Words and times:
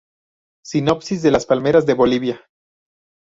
Sinopsis 0.65 1.21
de 1.21 1.29
las 1.29 1.45
palmeras 1.45 1.85
de 1.85 1.93
Bolivia. 1.93 2.41